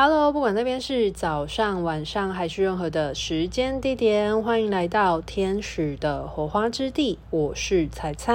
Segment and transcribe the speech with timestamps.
[0.00, 7.18] Hello，不管那边是早上、晚上还是任何的时间地点，欢迎来到天使的火花之地。
[7.30, 8.32] 我是彩彩。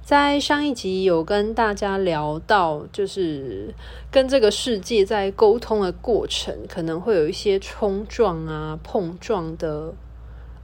[0.00, 3.74] 在上一集有跟大家聊到，就是
[4.12, 9.92] 跟这个世界在沟通的过程，可能会有一些冲撞啊、碰撞的。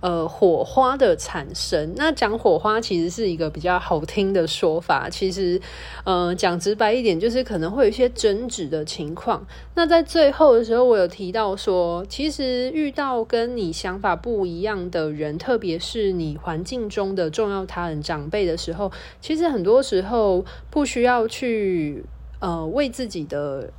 [0.06, 5.10] 呃，火花的产生，那讲火花其实是一个比较好听的说法。
[5.10, 5.60] 其实，
[6.04, 9.44] 呃，讲直白一点，就是可能会有一些争执的情况。
[9.74, 22.04] 那在最后的时候，我有提到说，其实遇到跟你想法不一样的人，特别是你环境中的重要他人、长辈的时候，其实很多时候不需要去
[22.38, 23.72] 呃为自己的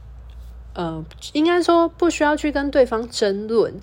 [0.73, 3.73] 呃，应该说不需要去跟对方争论。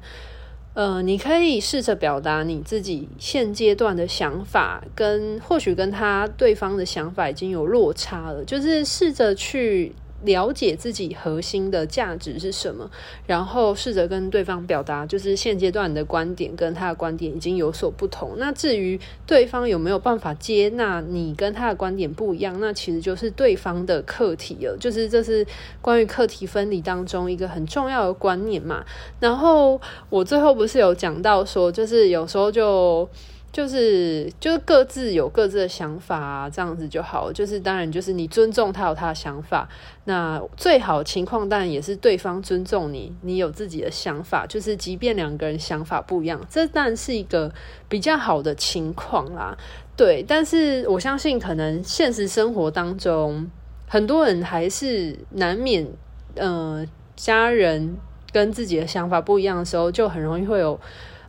[0.75, 9.95] 呃，你可以试着表达你自己现阶段的想法，跟或许跟他对方的想法已经有落差了，就是试着去。
[10.25, 12.91] 了解自己核心的价值是什么，
[13.27, 18.35] 然后试着跟对方表达，就是现阶段的观点跟他的观点已经有所不同。
[18.39, 24.77] 那至于对方有没有办法接纳你跟他的观点不一样，那其实就是对方的课题了。
[24.79, 25.47] 就是这是
[25.81, 28.85] 关于课题分离当中一个很重要的观念嘛。
[29.21, 33.09] 然后我最后不是有讲到说，就是有时候就。
[33.55, 37.33] 就是就是各自有各自的想法啊，这样子就好。
[37.33, 39.69] 就是当然，就是你尊重他有他的想法，
[40.07, 44.45] 那最好情况当然也是对方尊重你，你有自己的想法。
[44.45, 47.55] 就是即便两个人想法不一样，这当然是一个
[47.89, 49.57] 比较好的情况啦。
[49.97, 53.49] 对，但是我相信，可能现实生活当中，
[53.87, 55.87] 很多人还是难免，
[56.35, 57.97] 呃，家人
[58.33, 60.81] 跟自己的想法不一样的时候，就很容易会有。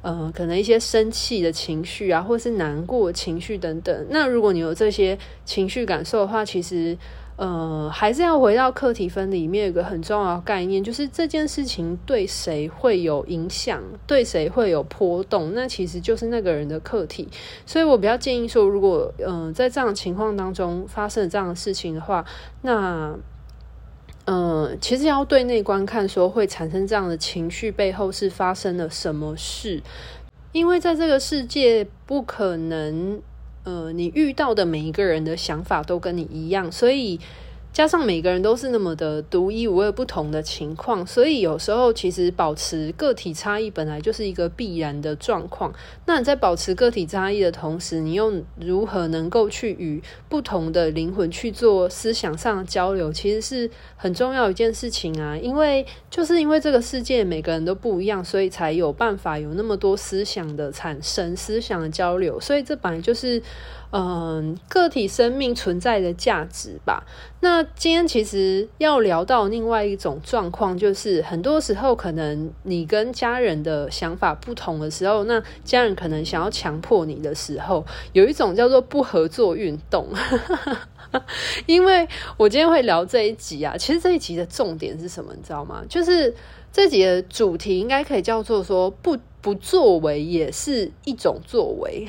[0.05, 4.05] 呃，可能一些生气的情绪啊，或是难过情绪等等。
[4.11, 6.95] 那如果你有这些情绪感受的话，其实
[7.37, 17.27] 呃，还是要回到课题分里面有个很重要的概念，就是这件事情对谁会有影响，对谁会有波动，那其实就是那个人的课题。
[17.65, 22.23] 所以我比较建议说，如果呃在这样的情况当中发生了这样的事情的话，
[22.61, 23.17] 那。
[24.25, 29.81] 嗯，其实要对内观看，说会产生这样的情绪背后是发生了什么事？
[30.51, 33.21] 因为在这个世界不可能，
[33.63, 37.19] 呃，你遇到的每一个人的想法都跟你一样，所以。
[37.75, 45.73] 加上每个人都是那么的独一无二、不同的情况，所以有时候其实保持个体差异本来就是一个必然的状况。
[46.05, 55.35] 那你在保持个体差异的同时，你又如何能够去与不同的灵魂去做思想上的交流，其实是很重要一件事情啊。
[55.35, 62.39] 因为就是因为这个世界每个人都不一样，所以才有办法有那么多思想的产生、思想的交流。
[62.39, 63.43] 所以这本来就是。
[63.91, 67.05] 嗯，个体生命存在的价值吧。
[67.39, 80.07] 那今天其实要聊到另外一种状况，就是很多时候可能你跟家人的想法不同的时候，那家人可能想要强迫你的时候，有一种叫做不合作运动。
[81.65, 82.05] 因为
[82.35, 85.81] 我今天会聊这一集啊，其实这一集的重点是什么，你知道吗？
[85.87, 86.33] 就是
[86.75, 92.05] 这集的主题应该可以叫做说不不作为也是一种作为。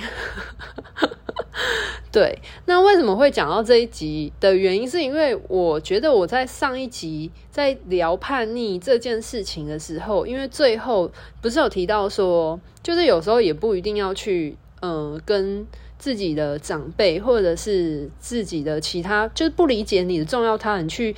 [2.11, 11.09] 对，那为什么会讲到这一集的原因，是因为我觉得我在上一集在聊叛逆这件事情的时候，因为最后
[11.41, 15.65] 不是有提到说，就是有时候也不一定要去，呃，跟
[15.97, 21.15] 自己的长辈或者是自己的其他，就是不理解你的重要他人去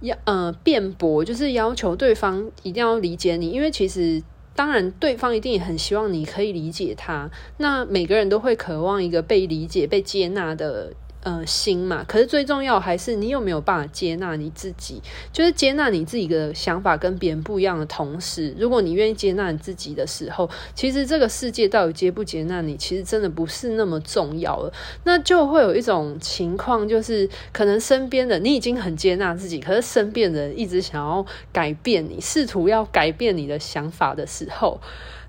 [0.00, 4.22] 要呃辩驳，就是要求对方一定要理解你，因为其实。
[4.52, 7.30] 当然，对方一定也很希望你可以理解他。
[7.58, 10.92] 那每个人都会渴望一个被理解、被接纳的。
[11.22, 24.72] 呃，心嘛，可是最重要还是你有没有办法接纳你自己，就是接纳你自己的想法跟别人不一样的同时，如果你愿意接纳你自己的时候，其实这个世界到底接不接纳你，其实真的不是那么重要了。
[25.04, 34.80] 那就会有一种情况，就是可能身边的你已经很接纳自己，可是身边人一直想要改变你，试图要改变你的想法的时候，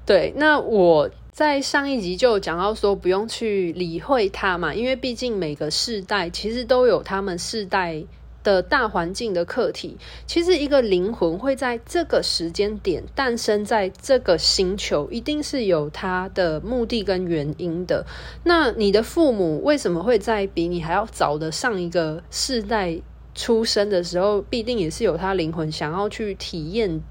[0.05, 1.09] 对，那我。
[1.31, 8.03] 在上一集就讲到说，不用去理会它嘛，因为毕竟每个世代其实都有他们世代
[8.43, 9.97] 的大环境的课题。
[10.27, 18.05] 其实一个灵魂会在这个时间点诞生在这个星球，一定是有它的目的跟原因的。
[18.43, 22.99] 那你的父母为什么会在比你还要早的上一个世代
[23.33, 27.01] 出生的时候，必定也是有他灵魂想要去体验，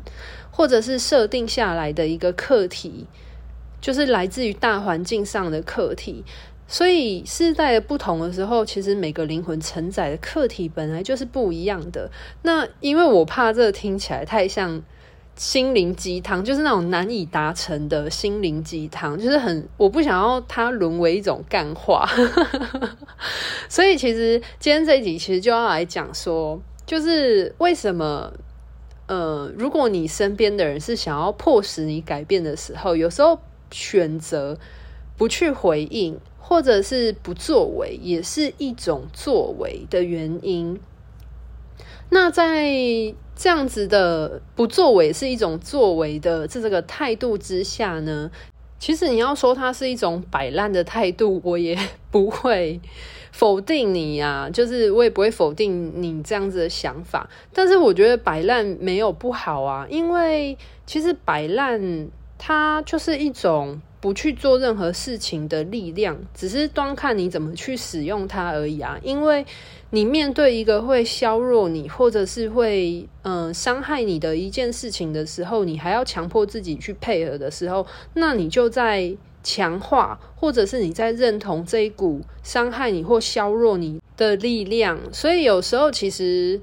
[0.50, 3.06] 或者是设定下来的一个课题。
[3.80, 6.24] 就是来自于大环境上的课题，
[6.68, 12.10] 所以世代的不同的时候，其实每个灵魂承载的课题本来就是不一样的。
[12.42, 14.82] 那因为我怕这听起来太像
[15.34, 22.06] 心灵鸡汤，就是那种难以达成的心灵鸡汤，就是很我不想要它沦为一种干话。
[23.68, 28.30] 所以其实今天这一集其实就要来讲说，就是为什么
[29.06, 33.40] 呃，如果你身边的人是想要迫使你改变的时候，有时候
[33.70, 34.58] 选择
[35.16, 36.18] 不去回应。
[36.42, 40.80] 或者是不作为，也是一种作为的原因。
[42.08, 42.64] 那在
[43.36, 48.32] 这样子的不作为是一种作为的这这个态度之下呢，
[48.80, 51.78] 其实你要说它是一种摆烂的态度，我也
[52.10, 52.80] 不会
[53.30, 57.30] 否定你呀， 就是我也不会否定你这样子的想法。
[57.52, 62.08] 但是我觉得摆烂没有不好啊，因为其实摆烂
[62.40, 63.80] 它就是一种。
[64.02, 68.98] 不去做任何事情的力量，只是端看你怎么去使用它而已啊！
[69.02, 69.44] 因为
[69.90, 84.98] 你面对一个会削弱你，或者是会嗯伤害你的一件事情的时候，你还要强迫自己去配合的时候，那你就在强化，或者是你在认同这一股伤害你或削弱你的力量。
[85.12, 86.58] 所以有时候其实，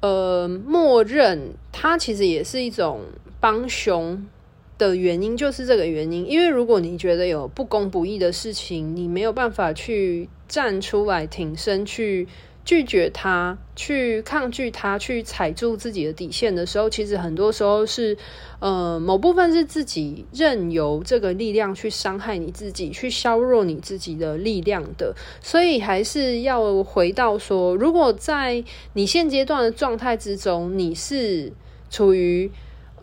[0.00, 3.02] 呃，默认它其实也是一种
[3.38, 4.26] 帮凶。
[4.76, 12.26] 的原因就是这个原因，因为如果你觉得有不公不义的事情，你没有办法去站出来挺身，去
[12.64, 18.16] 拒绝他，去抗拒他，去踩住自己的底线的时候，其实很多时候是，
[18.58, 25.14] 呃，某部分是自己任由这个力量去伤害你自己，去削弱你自己的力量的。
[25.40, 31.52] 所以还是要回到说，如果在你现阶段的状态之中，你是
[31.90, 32.50] 处于。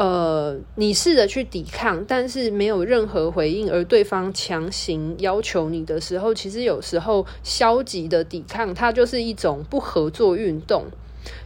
[0.02, 10.86] 呃，你试着去抵抗，但是没有任何回应，而对方强行要求你的时候，其实有时候消极的抵抗，它就是一种不合作运动，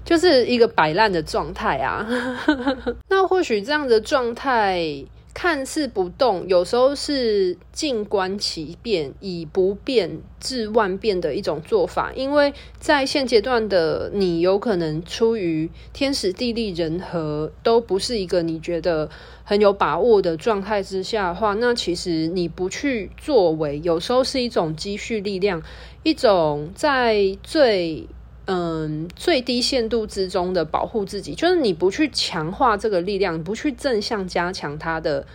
[0.05, 2.07] 就是一个摆烂的状态啊。
[3.11, 5.03] 那或许这样的状态。
[5.35, 12.13] 看似不动，有时候是静观其变，以不变治万变的一种做法。
[12.15, 19.09] 因为在现阶段的你，有可能出于天时地利人和都不是一个你觉得
[19.43, 25.61] 很有把握的状态之下的话，那其实你不去作为，有时候是一种积蓄力量，
[26.03, 28.07] 一种在最。
[28.47, 35.25] 嗯，最低限度之中的保护自己，就是你不去强化这个力量，不去正向加强它的，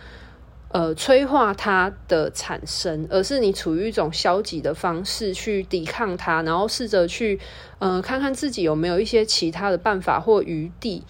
[0.69, 7.37] 呃，催化它的产生，而是你处于一种消极的方式去抵抗它，然后试着去，
[7.79, 11.03] 呃，看看自己有没有一些其他的办法或余地。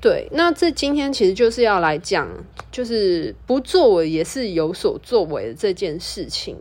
[0.00, 2.28] 对，那这今天其实就是要来讲，
[2.72, 6.56] 就是不作为也是有所作为的这件事情。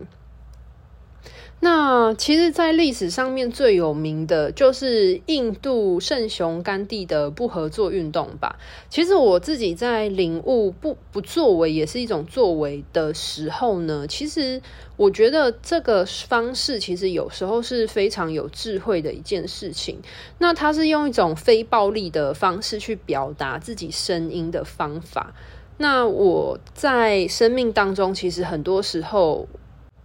[1.61, 8.59] 那其实，在历史上面最有名的就是印度圣雄甘地的不合作运动吧。
[8.87, 14.61] 其实我自己在领悟不不作为也是一种作为的时候呢，其实
[14.95, 19.99] 我觉得这个方式其实有时候是非常有智慧的一件事情。
[20.37, 25.33] 那它是用一种非暴力的方式去表达自己声音的方法。
[25.77, 29.47] 那我在生命当中，其实很多时候。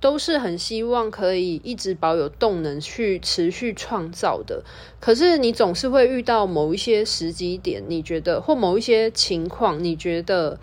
[0.01, 4.65] 都是很希望可以一直保有动能去持续创造的，
[4.99, 10.59] 可是你总是会遇到某一些时机点，你觉得或某一些情况，你觉得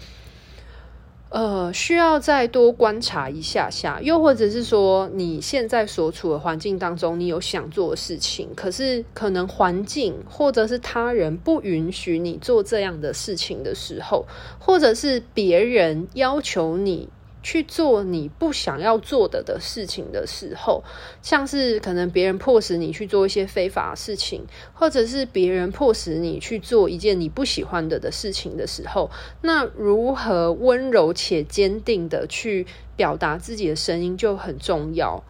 [1.30, 14.26] 呃需要再多观察一下下，又或者是说你现在所处的环境当中，你有想做的事情，可是可能环境或者是他人不允许你做这样的事情的时候，
[14.58, 17.10] 或者是别人要求你。
[17.48, 20.84] 去做你不想要做的的事情的时候，
[21.22, 29.10] 像是可能别人迫使你去做一些非法事情，或者是别人迫使你去做一件你不喜欢的的事情的时候，
[29.44, 35.24] 那如何温柔且坚定的去表达自己的声音就很重要。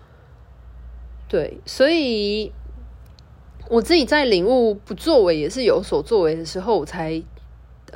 [1.29, 2.51] 对，所以
[3.69, 7.21] 我自己在领悟不作为也是有所作为的时候，我才。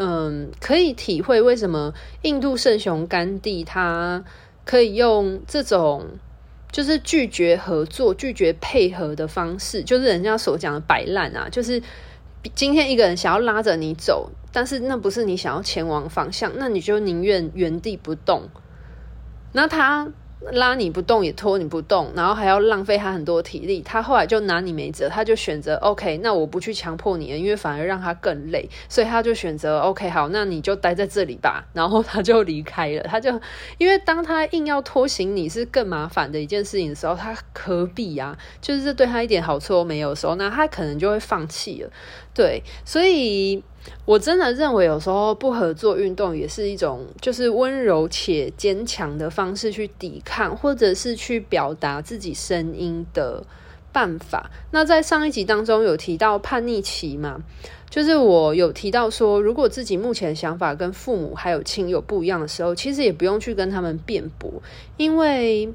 [0.03, 1.93] 嗯，可以体会为什么
[2.23, 4.23] 印度圣雄甘地他
[4.65, 6.07] 可以用这种
[6.71, 11.79] 就是拒绝合作、拒绝配合的方式，就是人家所讲的摆烂啊，就是
[12.55, 18.49] 今天一个人想要拉着你走，但是那不是你想要前往方向，那你就宁愿原地不动。
[19.51, 20.11] 那他
[20.51, 33.29] 拉你不动也拖你不动，然后还要浪费他很多体力，他后来就拿你没辙，他就选择 OK，那我不去强迫你了，因为反而让他更累，所以他就选择 OK，好，那你就待在这里吧，然后他就离开了，他就
[33.77, 38.35] 因为当他硬要拖行李是更麻烦的一件事情的时候，他何必呀？
[38.59, 41.91] 就是对他一点好处都没有的时候，那他可能就会放弃了，
[42.33, 43.63] 对，所以。
[44.05, 53.43] 我真的认为，有时候不合作运动也是一种，就是温柔且坚强的方式去抵抗，或者是去表达自己声音的
[53.91, 54.51] 办法。
[54.71, 57.41] 那在上一集当中有提到叛逆期嘛，
[57.89, 64.61] 就是我有提到说，如果自己目前想法跟父母还有亲友不一样的时候，其实也不用去跟他们辩驳，
[64.97, 65.73] 因为。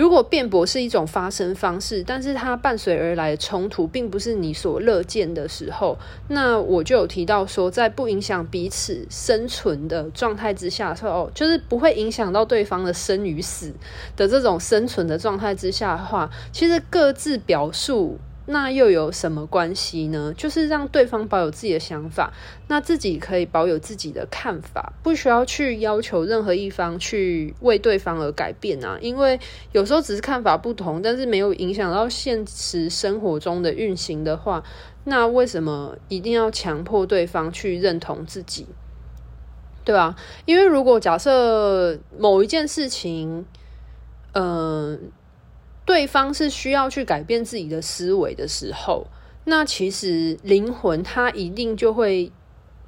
[0.00, 13.74] 如果辩驳是一种发生方式，但是它伴随而来的冲突并不是你所乐见的时候，那我就有提到说，在不影响彼此生存的状态之下的时候，就是不会影响到对方的生与死
[14.16, 18.16] 的这种生存的状态之下的话，其实各自表述。
[18.46, 20.34] 那又有什么关系呢？
[20.36, 22.32] 就是让对方保有自己的想法，
[22.68, 28.98] 那自己可以保有自己的看法，不需要去要求任何一方去为对方而改变啊。
[29.00, 29.38] 因为
[29.72, 34.64] 有时候只是看法不同，但是没有影响到现实生活中的运行的话，
[35.04, 38.66] 那为什么一定要强迫对方去认同自己？
[39.82, 40.14] 对吧？
[40.44, 43.44] 因为如果假设某一件事情，
[44.32, 45.10] 嗯、
[45.90, 49.08] 对方是需要去改变自己的思维的时候，
[49.46, 52.30] 那其实灵魂它一定就会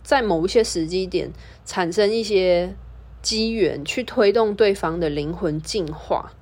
[0.04, 1.32] 在某一些时机点
[1.64, 2.76] 产生一些
[3.20, 6.32] 机缘，去推动对方的灵魂进化。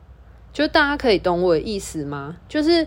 [0.52, 2.36] 就大家可以懂我的意思吗？
[2.46, 2.86] 就是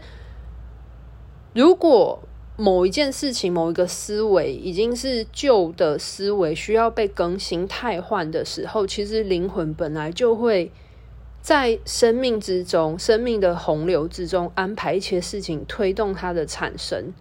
[1.55, 2.21] 如果
[2.55, 10.71] 某一件事情、某一个思维已经是旧的思维，需要被更新、汰换的时候，其实灵魂本来就会。
[11.43, 17.13] 在生命之中，生命的洪流之中，安排一些事情，推动它的产生。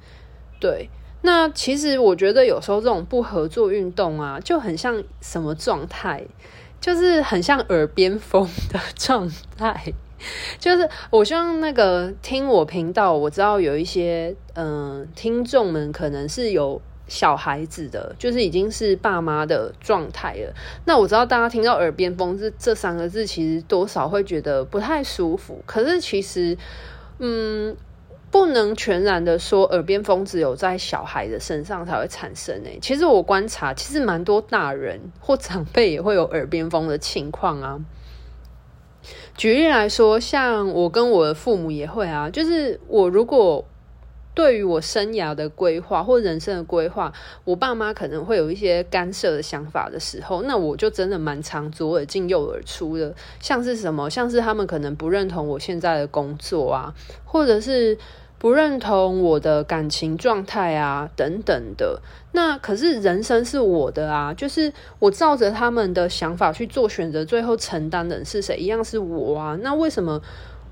[0.60, 0.88] 对，
[1.22, 6.24] 那其实我觉得有时候这种不合作运动啊，就很像什么状态，
[6.80, 9.92] 就是很像耳边风的状态。
[10.60, 16.80] 就是我希望那个听我频道，我知道有一些嗯、呃、听众们可能是有。
[17.12, 20.54] 小孩子的，就是已经是爸妈的状态了。
[20.86, 25.62] 那我知道大家听到“耳边风”这这三个字，其实多少会觉得不太舒服。
[25.66, 26.56] 可是其实，
[27.18, 27.76] 嗯，
[28.30, 32.78] 不能全然的说耳边风只有在小孩的身上才会产生诶。
[32.80, 37.78] 其实我观察，其实蛮多大人或长辈也会有耳边风的情况啊。
[39.36, 43.66] 举例来说，像我跟我的父母也会啊，就是我如果。
[44.34, 47.12] 对于我生涯的规划或人生的规划，
[47.44, 53.14] 我爸妈可能会有一些干涉的想法的时候，那我就真的蛮常左耳进右耳出的。
[53.40, 57.98] 像是什么，像是他们可能不认同我现在的工作啊，或者是
[58.38, 62.00] 不认同我的感情状态啊，等等的。
[62.32, 68.56] 那可是人生是我的啊，就是我照着他们的想法去做选择，最后承担的是谁？
[68.56, 69.58] 一样是我啊。
[69.60, 70.22] 那为什么？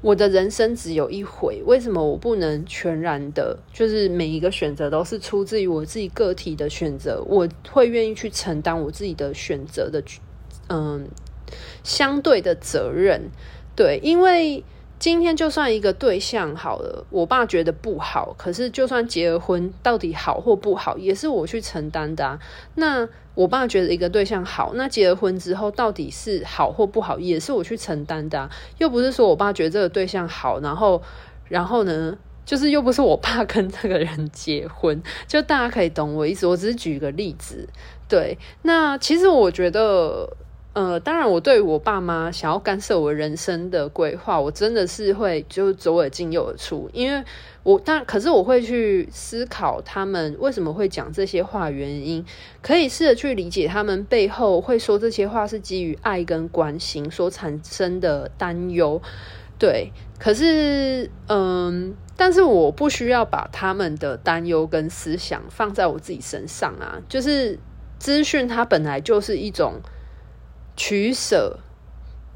[0.03, 7.23] 我的人生只有一回，为什么我不能全然的，就是每一个选择都是出自于我自己个体的选择？
[7.27, 10.03] 我会愿意去承担我自己的选择的，
[10.69, 11.07] 嗯，
[11.85, 13.31] 相对的责任。
[13.77, 14.65] 对，因为
[14.99, 22.39] 今天就算一个对象好了，我爸觉得不好，可是就算结了婚，到底好或不好，也是我去承担的啊。
[22.75, 23.09] 那
[23.41, 28.51] 我爸觉得一个对象好，那结了婚之后到底是好或不好，也是我去承担的。
[28.77, 31.01] 又不是说我爸觉得这个对象好，然后，
[31.49, 36.47] 然后呢，就是又不是我爸 跟这个人结婚，就大家可以懂我意思。
[36.47, 37.67] 我只是举一个例子，
[38.07, 38.37] 对。
[38.63, 40.37] 那其实我觉得。
[40.73, 47.25] 呃，当然，我对我爸妈想要干涉我人生的规划，我真的是会就左耳进右耳出，因为
[47.65, 52.25] 我但可是我会去思考他们为什么会讲这些话原因，
[52.63, 59.03] 可以试着去理解他们背后会说这些话是基于爱跟关心所产生的担忧，
[59.59, 59.91] 对。
[60.21, 67.59] 可是，嗯，但是我不需要把他们的担忧跟思想放在我自己身上啊，就是
[67.99, 69.81] 资讯它本来就是一种。
[70.77, 71.59] 取舍，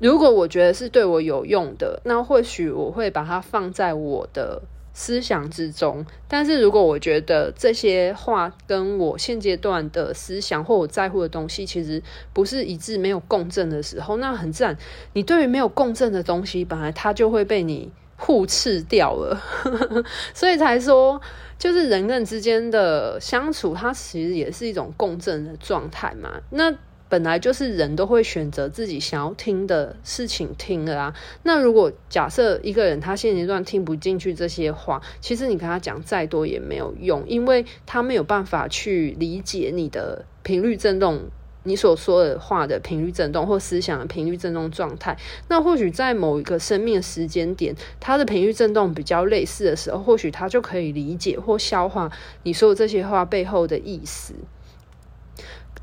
[0.01, 4.61] 如果我觉得是对我有用的，那或许我会把它放在我的
[4.93, 6.05] 思想之中。
[6.29, 14.77] 但是如果我觉得这些话跟我现阶段的思想或我在乎的东西其实不是一致、没有共振的时候，那很自然，
[15.15, 19.41] 你对于没有共振的东西，本来它就会被你互斥掉了。
[20.35, 21.21] 所以才说，
[21.59, 26.43] 就是人跟人之间的相处，它其实也是一种共振的状态嘛。
[26.51, 26.75] 那。
[27.15, 31.15] 本来就是人都会选择自己想要听的事情听了啊。
[31.45, 41.21] 那如果假设一个人他现阶段听不进去这些话，其实你跟他讲再多也没有用，因为他没有办法去理解你的频率震动。
[41.67, 45.17] 你所说的话的频率震动，或思想的频率震动状态，
[45.49, 52.11] 那或许在某一个生命时间点，它的频率震动比较类似的时候，或许他就可以理解或消化
[52.43, 54.35] 你说的这些话背后的意思。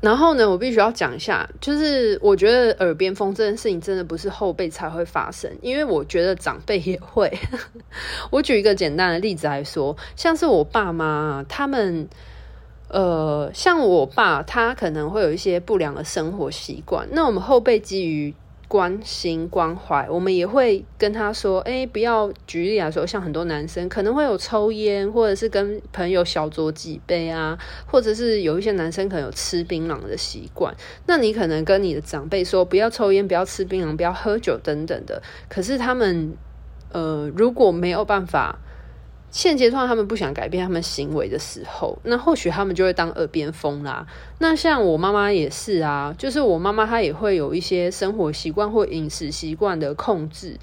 [0.02, 7.32] 然后呢，我必须要讲一下，就是我觉得耳边风这件事情真的不是后辈才会发生，因为我觉得长辈也会。
[8.30, 12.06] 我举一个简单的例子来说，像是我爸妈他们。
[12.88, 17.08] 呃，像我爸，他可能会有一些不良的生活习惯。
[17.12, 18.34] 那我们后辈基于
[18.72, 30.74] 关心关怀，我们也会跟他说：“哎，不要。”举例来说，像很多男生可能会有抽烟，或者是跟朋友小酌几杯啊，或者是有一些男生可能有吃槟榔的习惯。
[31.06, 36.32] 那你可能跟你的长辈说：“不要抽烟，不要吃槟榔，不要喝酒等等的。”可是他们，
[36.92, 38.58] 呃，如果没有办法。
[39.32, 44.06] 现阶段他们不想改变他们行为的时候，那或许他们就会当耳边风啦。
[44.38, 50.58] 那像我妈妈也是啊，就是我妈妈她也会有一些生活习惯或饮食习惯的控制。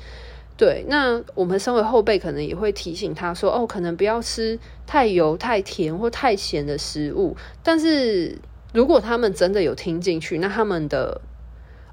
[0.55, 8.37] 对，那我们身为后辈，可能也会提醒她说：“哦，可能不要吃太油、太甜或太咸的食物。”但是
[8.71, 11.21] 如果他们真的有听进去，那他们的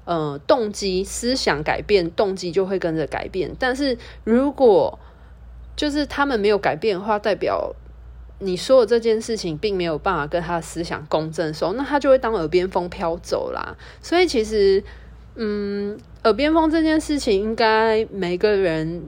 [0.05, 3.55] 呃动机、思想改变，动机就会跟着改变。
[3.57, 4.99] 但是如果
[5.77, 7.73] 就是他们没有改变的话，代表
[8.39, 13.77] 你说的这件事情并没有办法跟他的思想共振的时候，那他就会当耳边风飘走啦。
[14.01, 14.83] 所以其实，
[15.35, 19.07] 嗯，耳边风这件事情应该每个人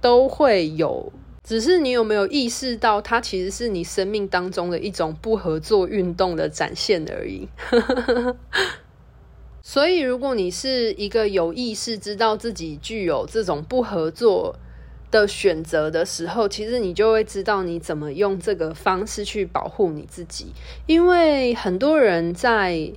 [0.00, 1.12] 都会有，
[1.42, 7.48] 只是你有没有意识到，它其实是你生命当中的一种不合作运动的展现而已。
[9.62, 14.56] 所以，如果你是一个有意识知道自己具有这种不合作
[15.10, 20.52] 的选择的时候，其实你就会知道你怎么用这个方式去保护你自己。
[20.86, 22.92] 因为很多人在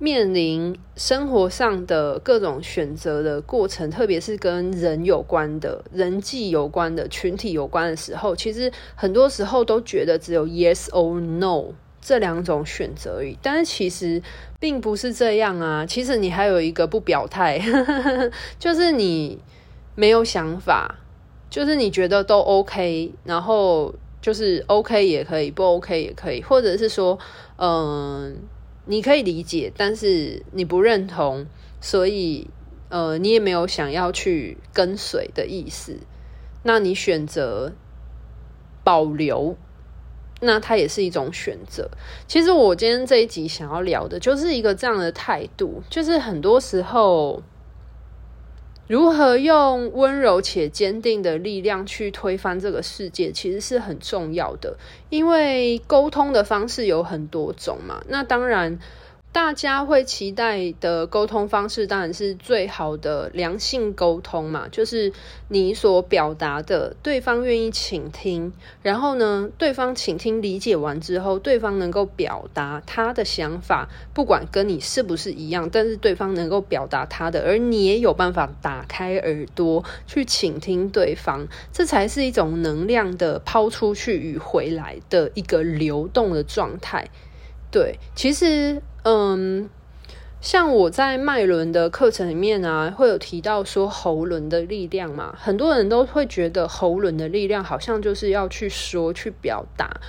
[0.00, 13.38] 面临生活上的各种选择的过程，特别是跟人有关的、人际有关的、群体有关的时候，其实很多时候都觉得只有 yes or no 这两种选择而已。
[13.40, 14.20] 但是其实
[14.58, 15.86] 并不是这样啊！
[15.86, 17.62] 其实你还有一个不表态，
[18.58, 19.38] 就是你
[19.94, 20.96] 没有想法。
[21.54, 27.16] 就是你觉得都 OK，然后就是 OK 也可以，不 OK 也可以，或者是说，
[27.58, 28.36] 嗯，
[28.86, 31.46] 你可以理解，但是你不认同，
[31.80, 32.50] 所以
[32.88, 35.96] 呃，你也没有想要去跟随的意思。
[36.64, 37.72] 那你选择
[38.82, 39.56] 保留，
[40.40, 41.88] 那它也是一种选择。
[42.26, 47.40] 其实我今天这一集想要聊的就是一个这样的态度，就是很多时候。
[48.86, 54.76] 如何用温柔且坚定的力量去推翻这个世界，其实是很重要的。
[55.10, 58.78] 因为沟通的方式有很多种嘛，那当然。
[59.34, 65.12] 大家会期待的沟通方式，当然是最好的良性沟通嘛，就是
[65.48, 87.10] 你所表达的，对方愿意倾听，然后呢，对方倾听理解完之后，对方能够表达他的想法，不管跟你是不是一样，但是对方能够表达他的，而你也有办法打开耳朵去倾听对方，这才是一种能量的抛出去与回来的一个流动的状态。
[87.74, 88.80] 对，其实。
[89.06, 89.68] 嗯，
[90.40, 100.00] 像我在脉轮的课程里面啊，会有提到说喉轮的力量嘛，很多人都会觉得喉轮的力量好像就是要去说、去表达，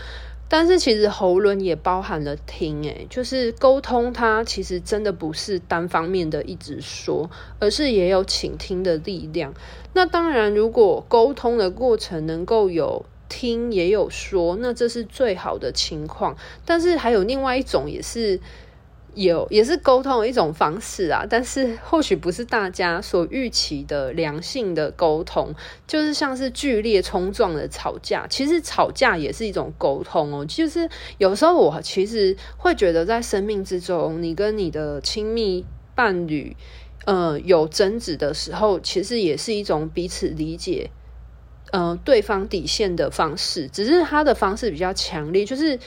[0.47, 9.53] 但是其实喉轮也包含了听，诶，就是沟通，它其实真的不是单方面的一直说，而是也有倾听的力量。
[9.91, 16.35] 那当然，如果沟通的过程能够有听也有说，那这是最好的情况。
[16.65, 18.39] 但是还有另外一种，也是。
[19.17, 25.55] 有也是沟通的一种方式啊，但是或许不是大家所预期的良性的沟通，
[25.87, 28.27] 就是像是剧烈冲撞的吵架。
[28.27, 30.45] 其实吵架也是一种沟通哦。
[30.45, 35.63] 就是有时候我其实会觉得，在生命之中，你跟你的亲密
[35.95, 36.57] 伴侣，
[37.05, 40.91] 呃，有争执的时候，其实也是一种彼此理解，
[41.71, 45.79] 呃，对方底线的方式，只是他的方式比较强烈，就是。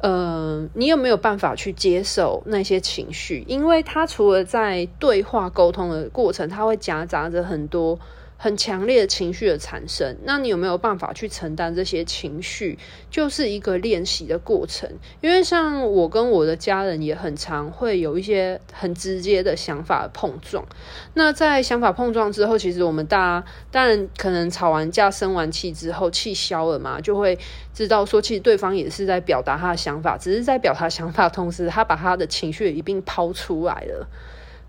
[0.00, 3.42] 呃，你有没有办法去接受那些情绪？
[3.48, 7.98] 因为他除了在对话沟通的过程，他会夹杂着很多
[8.44, 12.78] 很强烈的情绪的产生，那你有没有办法去承担这些情绪？
[13.10, 14.86] 就是一个练习的过程。
[15.22, 20.62] 因为像我跟我的家人也很常会有一些很直接的想法碰撞。
[21.14, 27.38] 那在想法碰撞之后，其实我们大家当然可能吵完架、生完气之后，气消了嘛，就会
[27.72, 34.06] 知道说，其实对方也是在表达他的想法，只是在表达想法同时，他把他的情绪也一并抛出来了。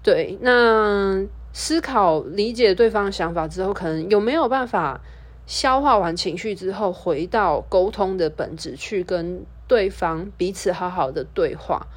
[0.01, 1.25] 对，那。
[1.57, 4.99] 思考、理解对方的想法之后，可能有没有办法
[5.47, 11.87] 消化完情绪之后，回到沟通的本质去跟对方彼此好好的对话？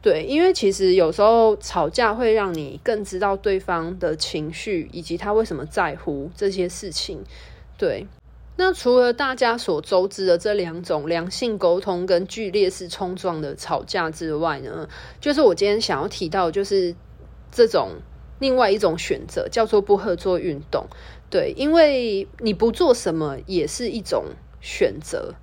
[0.00, 7.22] 对，因为其实有时候吵架会让你更知道对方的情绪以及他为什么在乎这些事情。
[7.76, 8.06] 对，
[8.56, 14.88] 那除了大家所周知的这两种良性沟通跟剧烈式冲撞的吵架之外呢，
[15.20, 16.94] 就是我今天想要提到，就是
[17.50, 17.90] 这种。
[18.42, 20.86] 另外一种选择叫做不合作运动，
[21.30, 24.24] 对，因为你不做什么也是一种
[24.60, 25.34] 选择。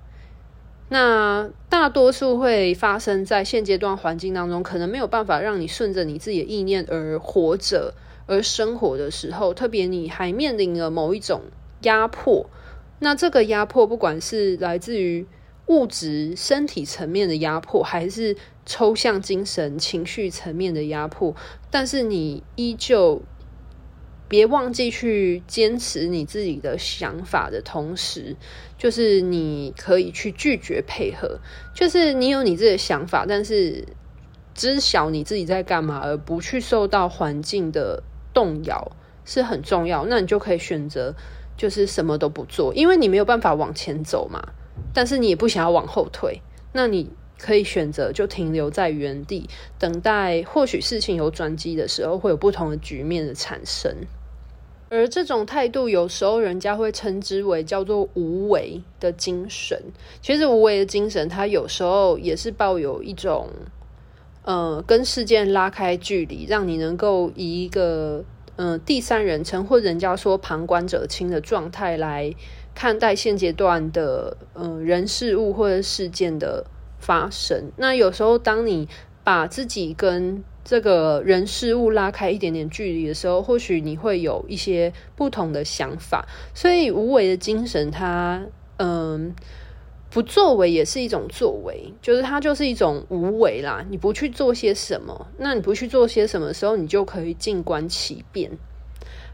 [0.90, 7.94] 那大多数会发生在现阶段环境当中，可能没有办法让你顺着你自己的意念而活着、
[8.26, 11.42] 而生活的时候，特别你还面临了某一种
[11.82, 12.50] 压迫。
[12.98, 15.26] 那这个压迫，不管是来自于
[15.66, 18.36] 物质、身体层面的压迫，还是
[18.70, 21.34] 抽象、精神、情绪层面的压迫，
[21.72, 23.20] 但是你依旧
[24.28, 28.36] 别忘记去坚持你自己的想法的同时，
[28.78, 31.40] 就是你可以去拒绝配合，
[31.74, 33.84] 就是你有你自己的想法，但是
[34.54, 38.92] 知晓你自己在干嘛，而不去受到环境的动摇
[39.24, 40.06] 是很重要。
[40.06, 41.16] 那你就可以选择，
[41.56, 44.40] 就是什么都不做，因为你没有办法往前走嘛。
[44.94, 46.40] 但是你也不想要往后退，
[46.72, 47.10] 那你
[47.42, 49.48] 可以选择就停留在原地，
[49.78, 53.94] 等待或许事情有转机的时候，会有不同的局面的产生。
[54.88, 59.80] 而这种态度，有时候人家会称之为叫做无为的精神。
[60.20, 63.48] 其实无为的精神，它有时候也是抱有一种，
[64.42, 68.24] 呃，跟事件拉开距离，让你能够以一个，
[68.56, 72.34] 呃，第三人称或人家说旁观者清的状态来。
[72.72, 76.64] 看待现阶段的嗯、人事物或者事件的
[77.00, 78.88] 发生，那有时候当你
[79.24, 86.26] 把自己跟这个人事物拉开一点点距离的时候，或许你会有一些不同的想法。
[86.54, 88.42] 所以无为的精神它，
[88.76, 89.34] 嗯
[90.10, 93.84] 不作为也是一种作为，就是它就是一种无为啦。
[93.88, 98.50] 你不去做些什么，那你不去做些什么时候，你就可以静观其变。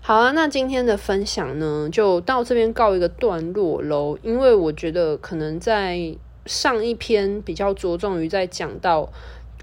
[0.02, 4.16] 好啊，那今天的分享呢，就到这边告一个段落喽。
[4.22, 9.12] 因为我觉得可能在上一篇比较着重于在讲到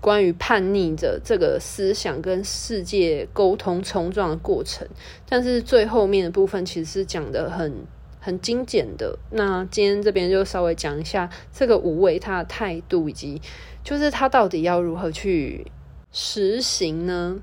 [0.02, 4.88] 关于叛逆的这个思想跟世界沟通冲撞的过程，
[5.28, 7.74] 但是最后面的部分其实是讲的很
[8.20, 9.18] 很精简的。
[9.32, 13.42] 那今天这边就稍微讲一下这个无为他的态度，以及
[13.84, 15.66] 就是他到底要如何去
[16.12, 17.40] 实行呢？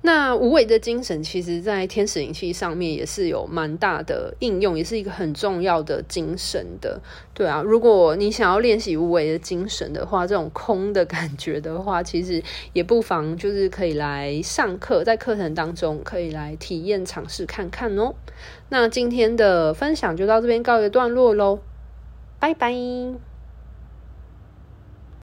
[0.00, 7.00] 那无为的精神，其实在天使灵气上面也是有蛮大的应用，也是一个很重要的精神的。
[7.34, 18.14] 对啊，如果你想要练习无为的精神的话，这种空的感觉的话，其实也不妨就是可以来上课，在课程当中可以来体验尝试看看哦。
[18.68, 21.58] 那今天的分享就到这边告一段落喽，
[22.38, 23.27] 拜拜。